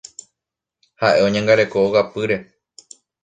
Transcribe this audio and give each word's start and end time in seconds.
Ha'e 1.03 1.19
oñangareko 1.27 1.77
ogapýre. 1.89 2.37